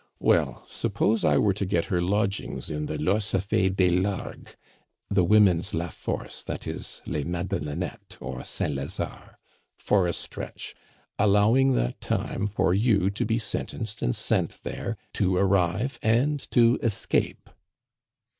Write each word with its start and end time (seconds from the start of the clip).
"Well, 0.19 0.63
suppose 0.67 1.23
I 1.23 1.37
were 1.37 1.53
to 1.53 1.63
get 1.63 1.85
her 1.93 2.01
lodgings 2.01 2.71
in 2.71 2.87
the 2.87 2.97
Lorcefe 2.97 3.75
des 3.75 3.91
Largues" 3.91 4.55
(the 5.11 5.23
women's 5.23 5.75
La 5.75 5.89
Force, 5.89 6.43
i. 6.47 6.55
e. 6.55 6.73
les 7.05 7.23
Madelonnettes 7.23 8.17
or 8.19 8.43
Saint 8.43 8.73
Lazare) 8.77 9.35
"for 9.77 10.07
a 10.07 10.13
stretch, 10.13 10.73
allowing 11.19 11.73
that 11.73 12.01
time 12.01 12.47
for 12.47 12.73
you 12.73 13.11
to 13.11 13.25
be 13.27 13.37
sentenced 13.37 14.01
and 14.01 14.15
sent 14.15 14.61
there, 14.63 14.97
to 15.13 15.37
arrive 15.37 15.99
and 16.01 16.49
to 16.49 16.79
escape?" 16.81 17.47